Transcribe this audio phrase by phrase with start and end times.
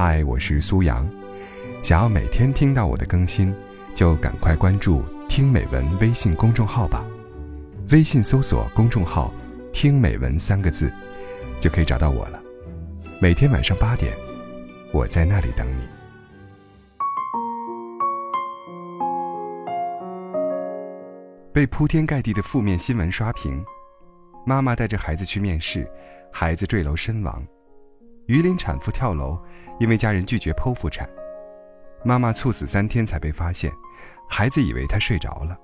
[0.00, 1.04] 嗨，我是苏阳。
[1.82, 3.52] 想要每天听到我的更新，
[3.96, 7.04] 就赶快关注“听美文”微信公众号吧。
[7.90, 9.34] 微信搜索公众号
[9.74, 10.88] “听美文”三个字，
[11.58, 12.40] 就可以找到我了。
[13.20, 14.16] 每天晚上八点，
[14.92, 15.82] 我在那里等你。
[21.52, 23.64] 被铺天盖地的负面新闻刷屏：
[24.46, 25.90] 妈妈带着孩子去面试，
[26.32, 27.42] 孩子坠楼身亡；
[28.28, 29.38] 榆林产妇跳楼，
[29.80, 31.08] 因为家人拒绝剖腹产，
[32.04, 33.72] 妈妈猝死三天才被发现，
[34.28, 35.58] 孩子以为她睡着了。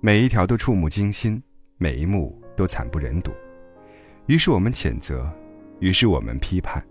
[0.00, 1.40] 每一条都触目惊心，
[1.78, 3.30] 每一幕都惨不忍睹。
[4.26, 5.32] 于是我们谴责，
[5.78, 6.84] 于是我们批判，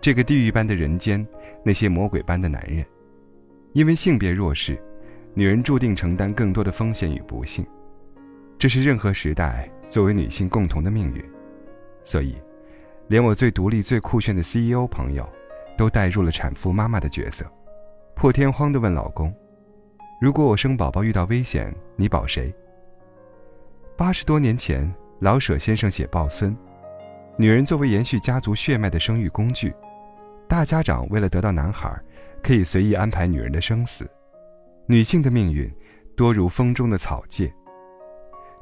[0.00, 1.24] 这个地狱般的人间，
[1.64, 2.84] 那些魔鬼般的男人，
[3.74, 4.76] 因为性别弱势，
[5.34, 7.64] 女人注定承担更多的风险与不幸。
[8.58, 11.24] 这是任何时代作为女性共同的命运。
[12.02, 12.36] 所以，
[13.08, 15.28] 连我最独立、最酷炫的 CEO 朋友，
[15.76, 17.44] 都带入了产妇妈妈的角色，
[18.14, 19.34] 破天荒地问老公。
[20.20, 22.54] 如果我生宝宝遇到危险，你保谁？
[23.96, 26.56] 八十多年前，老舍先生写抱孙，
[27.36, 29.74] 女人作为延续家族血脉的生育工具，
[30.48, 31.94] 大家长为了得到男孩，
[32.42, 34.08] 可以随意安排女人的生死，
[34.86, 35.70] 女性的命运
[36.16, 37.52] 多如风中的草芥。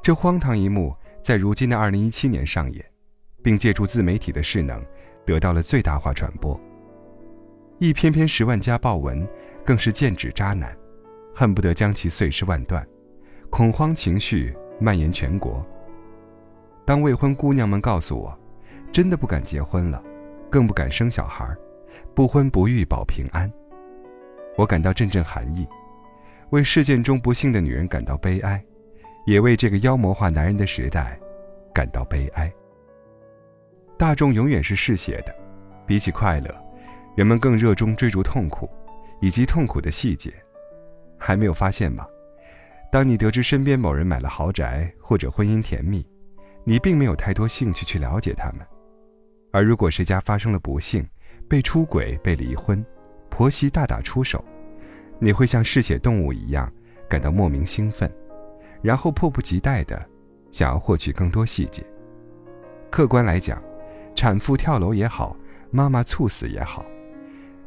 [0.03, 2.85] 这荒唐一幕在如今的二零一七年上演，
[3.43, 4.83] 并借助自媒体的势能，
[5.25, 6.59] 得到了最大化传播。
[7.79, 9.27] 一篇篇十万加爆文，
[9.65, 10.77] 更是剑指渣男。
[11.35, 12.87] 恨不得将其碎尸万段，
[13.49, 15.65] 恐慌情绪蔓延全国。
[16.85, 18.39] 当未婚姑娘们告诉我，
[18.93, 20.03] 真的不敢结婚了，
[20.51, 21.49] 更不敢生小孩，
[22.15, 23.51] 不婚不育保平安，
[24.59, 25.67] 我感到阵阵寒意，
[26.51, 28.63] 为事件中不幸的女人感到悲哀，
[29.25, 31.19] 也为这个妖魔化男人的时代
[31.73, 32.53] 感到悲哀。
[33.99, 35.35] 大众永远是嗜血的，
[35.87, 36.55] 比起快乐，
[37.17, 38.69] 人们更热衷追逐痛苦，
[39.21, 40.33] 以及痛苦的细节。
[41.19, 42.05] 还没有发现吗？
[42.91, 46.05] 当你得知身边某人买了豪宅或者婚姻甜蜜，
[46.65, 48.59] 你并没有太多兴趣去了解他们；
[49.53, 51.07] 而如果谁家发生了不幸，
[51.49, 52.85] 被出轨、被离婚，
[53.31, 54.45] 婆媳大打出手，
[55.19, 56.71] 你会像嗜血动物一样
[57.09, 58.13] 感到莫名兴奋，
[58.83, 60.05] 然后迫不及待地
[60.51, 61.83] 想要获取更多细节。
[62.91, 63.63] 客观来讲，
[64.23, 65.37] 产妇跳楼也好，
[65.73, 66.87] 妈妈猝死也好，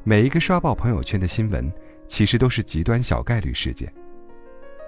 [0.05, 1.69] 每一个刷爆朋友圈的新闻。
[2.07, 3.93] 其实都是极端小概率事件。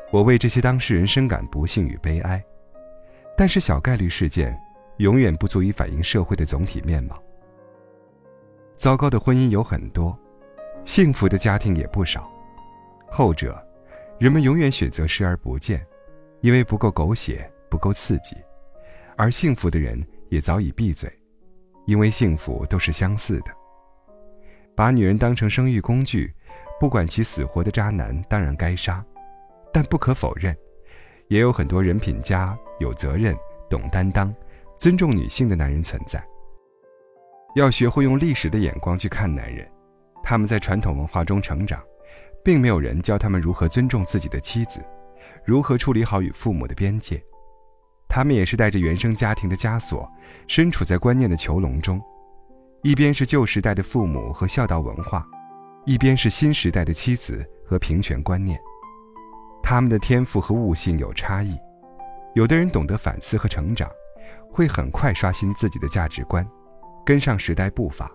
[0.09, 2.41] 我为这些当事人深感不幸与悲哀，
[3.35, 4.57] 但是小概率事件
[4.99, 7.21] 永远不足以反映社会的总体面貌。
[8.77, 10.17] 糟糕的婚姻有很多，
[10.85, 12.31] 幸福的家庭也不少。
[13.09, 13.61] 后者，
[14.19, 15.85] 人们永远选择视而不见，
[16.39, 18.37] 因为不够狗血，不够刺激；
[19.17, 21.11] 而幸福的人也早已闭嘴，
[21.87, 23.51] 因为幸福都是相似的。
[24.75, 26.31] 把女人当成生育工具。
[26.79, 29.03] 不管其死活的渣男当然该杀，
[29.73, 30.55] 但不可否认，
[31.27, 33.35] 也有很多人品佳、有责任、
[33.67, 34.31] 懂担当、
[34.77, 36.23] 尊重女性的男人存在。
[37.55, 39.67] 要学会用历史的眼光去看男人，
[40.23, 41.81] 他们在传统文化中成长，
[42.43, 44.79] 并没有人教他们如何尊重自己的妻子，
[45.43, 47.19] 如何处理好与父母的边界。
[48.17, 50.11] 他们也是带着原生家庭的枷锁，
[50.47, 52.01] 身处在观念的囚笼中，
[52.81, 55.23] 一边是旧时代的父母和孝道文化。
[55.85, 58.59] 一边是新时代的妻子和平权观念，
[59.61, 61.55] 他们的天赋和悟性有差异。
[62.33, 63.87] 有的人懂得反思和成长，
[64.51, 66.43] 会很快刷新自己的价值观，
[67.05, 68.07] 跟上时代步伐；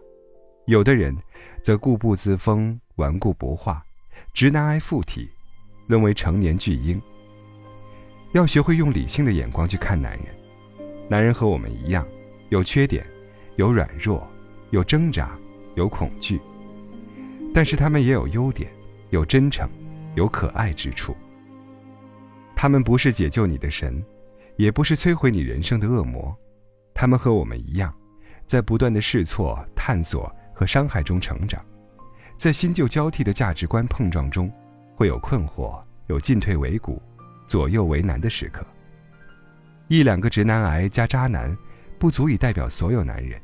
[0.67, 1.17] 有的人
[1.63, 3.81] 则固步自封，顽固不化，
[4.35, 5.31] 直男癌附体，
[5.87, 7.01] 沦为成年巨婴。
[8.33, 10.27] 要学会用理性的眼光去看男人，
[11.09, 12.07] 男人和我们一样，
[12.49, 13.07] 有缺点，
[13.57, 14.27] 有软弱，
[14.71, 15.39] 有挣扎，
[15.75, 16.41] 有恐惧。
[17.53, 18.73] 但是他们也有优点，
[19.11, 19.69] 有真诚，
[20.15, 21.15] 有可爱之处。
[22.57, 24.03] 他们不是解救你的神，
[24.57, 26.35] 也不是摧毁你人生的恶魔。
[26.95, 27.95] 他们和我们一样，
[28.47, 31.63] 在不断的试错、探索和伤害中成长，
[32.39, 34.51] 在新旧交替的价值观碰撞中，
[34.95, 37.03] 会有困惑，有进退维谷、
[37.53, 38.65] 左右为难的时刻。
[39.89, 41.55] 一两个直男癌加渣男，
[41.99, 43.39] 不足以代表所有男人。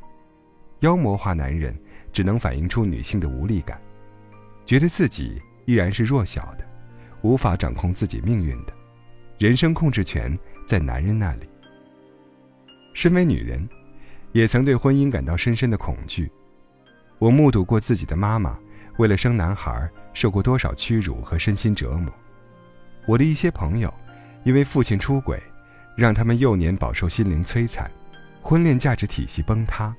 [0.80, 1.78] 妖魔化男人，
[2.10, 3.78] 只能反映出女性的无力感。
[4.64, 6.64] 觉得自己依然是弱小的，
[7.20, 8.72] 无法掌控自己命运的，
[9.38, 10.34] 人生控制权
[10.66, 11.46] 在男人那里。
[12.94, 13.68] 身为女人，
[14.32, 16.32] 也曾对婚姻感到深深的恐惧。
[17.18, 18.56] 我目睹过自己的妈妈
[18.96, 22.10] 为了生男孩受过多少屈辱和身心折磨。
[23.08, 23.92] 我的一些朋友，
[24.44, 25.42] 因为父亲出轨，
[25.96, 27.90] 让他们幼年饱受心灵摧残，
[28.42, 29.96] 婚恋价值体系崩塌，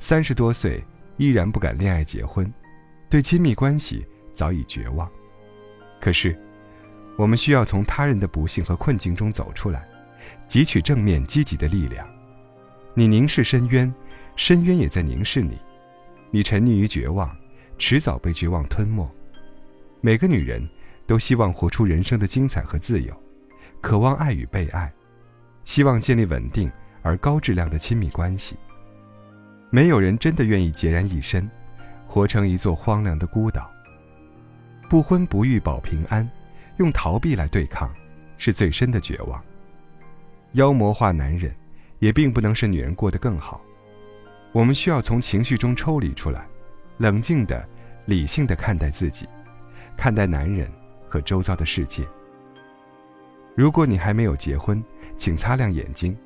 [0.00, 0.82] 三十多岁
[1.16, 2.52] 依然不敢恋爱结婚，
[3.08, 5.08] 对亲密关系早已绝望。
[6.00, 6.36] 可是，
[7.16, 9.86] 我们需要从他人的不幸和困境中走出来，
[10.48, 12.04] 汲取正面积极的力量。
[12.94, 13.94] 你凝视深渊，
[14.34, 15.56] 深渊也在凝视你。
[16.32, 17.32] 你沉溺于绝望，
[17.78, 19.08] 迟早被绝望吞没。
[20.00, 20.68] 每个女人
[21.06, 23.14] 都希望活出人生的精彩和自由，
[23.80, 24.92] 渴望爱与被爱，
[25.64, 26.70] 希望建立稳定
[27.02, 28.56] 而高质量的亲密关系。
[29.70, 31.50] 没有人真的愿意孑然一身，
[32.06, 33.70] 活成一座荒凉的孤岛。
[34.88, 36.28] 不婚不育保平安，
[36.76, 37.92] 用逃避来对抗，
[38.38, 39.42] 是最深的绝望。
[40.52, 41.52] 妖魔化男人，
[41.98, 43.60] 也并不能使女人过得更好。
[44.52, 46.46] 我们需要从情绪中抽离出来，
[46.98, 47.68] 冷静的、
[48.06, 49.26] 理性的看待自己，
[49.96, 50.70] 看待男人
[51.14, 52.04] 和周遭的世界。
[53.54, 54.82] 如果你还没有结婚，
[55.16, 56.18] 请擦亮眼睛，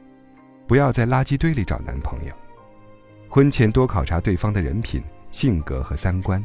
[0.67, 2.35] 不要在垃圾堆里找男朋友。
[3.29, 6.43] 婚前多考察对方的人品、性格和三观，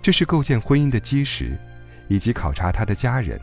[0.00, 1.58] 这是构建婚姻的基石，
[2.06, 3.40] 以及考察他的家人：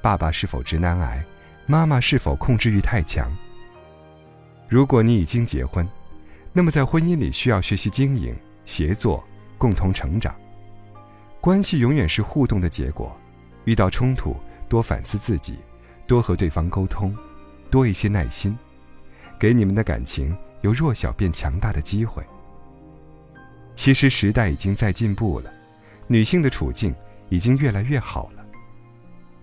[0.00, 1.22] 爸爸是否直男癌，
[1.66, 3.30] 妈妈是否控制欲太强。
[4.70, 5.86] 如果你已经结婚，
[6.50, 8.34] 那么，在婚姻里需要学习经营、
[8.64, 9.22] 协作、
[9.58, 10.34] 共同成长。
[11.42, 13.14] 关系永远是互动的结果。
[13.66, 14.34] 遇到冲突，
[14.68, 15.58] 多反思自己，
[16.06, 17.14] 多和对方沟通，
[17.70, 18.56] 多一些耐心，
[19.38, 22.24] 给你们的感情由弱小变强大的机会。
[23.74, 25.52] 其实时代已经在进步了，
[26.06, 26.94] 女性的处境
[27.28, 28.46] 已经越来越好了。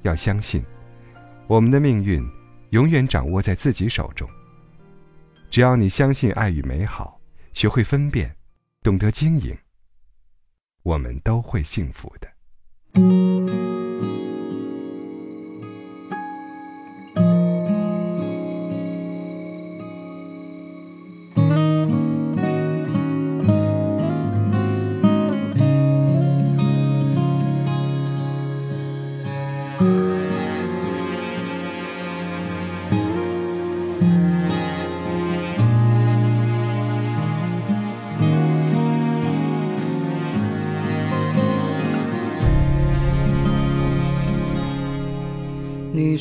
[0.02, 0.64] 要相信，
[1.48, 2.26] 我们的命运
[2.72, 4.28] 永远掌握在自己手中。
[5.50, 7.20] 只要你相信爱与美好，
[7.54, 8.36] 学会分辨，
[8.82, 9.56] 懂得经营，
[10.82, 13.83] 我们都会幸福的。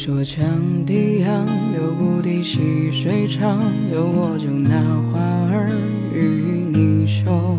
[0.04, 0.42] 说羌
[0.84, 4.74] 笛杨，留不低细水长流，我就拿
[5.06, 5.70] 花儿
[6.12, 7.56] 与你绣。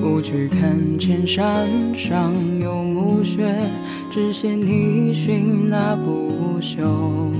[0.00, 3.54] 不去看千山上有暮雪，
[4.10, 7.30] 只羡你寻那不休。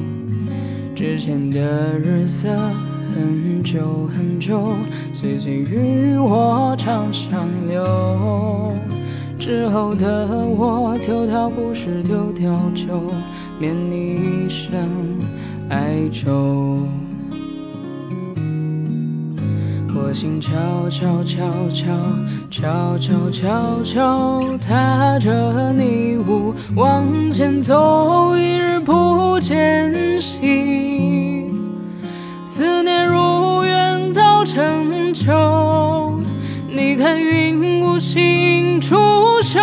[0.94, 2.50] 之前的日色
[3.14, 4.74] 很久很久，
[5.14, 8.74] 岁岁与我长相留。
[9.38, 13.10] 之后的我，丢掉故事，丢掉酒。
[13.60, 15.18] 念你一生
[15.68, 16.86] 哀愁，
[19.92, 20.52] 我心悄
[20.88, 21.92] 悄悄悄
[22.48, 31.50] 悄悄悄悄踏着泥雾往前走，一日不见兮，
[32.44, 36.12] 思念如远到成秋。
[36.70, 38.94] 你看云无心出
[39.42, 39.58] 岫，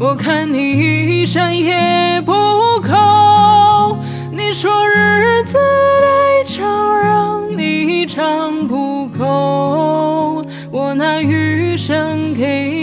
[0.00, 2.32] 我看你一盏也不
[2.80, 3.98] 够，
[4.30, 5.58] 你说日子
[6.00, 12.77] 太长让你唱不够，我拿余生给。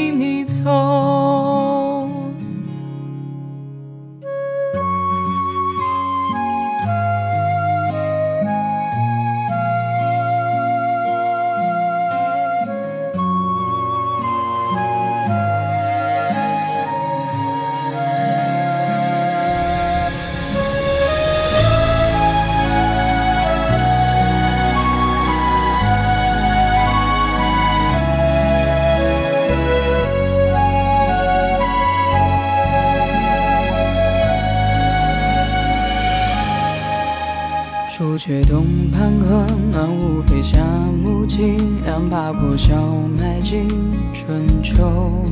[37.98, 40.60] 朱雀东畔河，暖雾飞下
[41.02, 43.70] 木槿，两把破箫埋进
[44.14, 45.24] 春秋。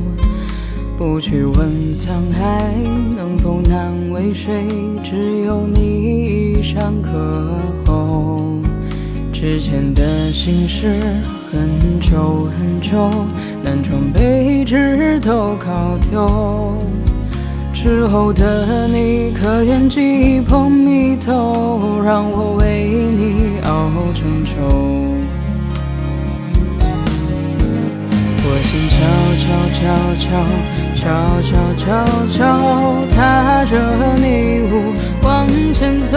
[0.96, 2.72] 不去问沧海
[3.14, 4.64] 能否难为水，
[5.02, 8.40] 只有你一山可候。
[9.30, 10.98] 之前的心事
[11.52, 13.10] 很久很久，
[13.62, 16.78] 南窗北纸都靠丢。
[17.84, 24.54] 之后的你，可愿寄捧蜜头，让我为你熬成粥？
[28.40, 28.96] 我心悄
[29.44, 29.44] 悄
[29.76, 29.84] 悄
[30.16, 30.32] 悄
[30.96, 31.04] 悄
[31.42, 31.84] 悄悄
[32.30, 32.40] 悄
[33.14, 33.76] 踏着
[34.16, 34.72] 泥雾
[35.22, 36.16] 往前走，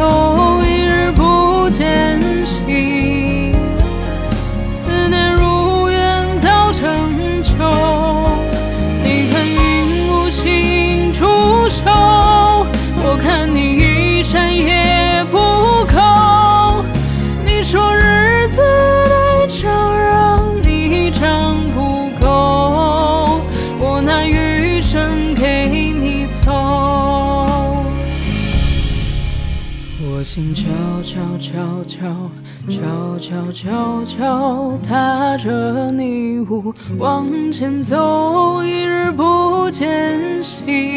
[31.18, 32.30] 悄悄悄
[32.70, 40.97] 悄悄悄悄踏着泥雾往前走，一日不见兮。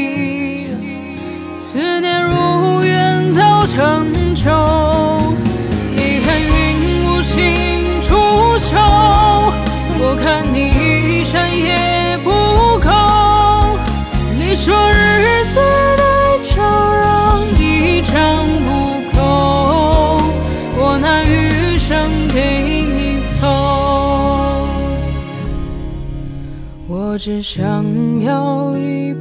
[27.20, 27.84] 只想
[28.22, 29.12] 要一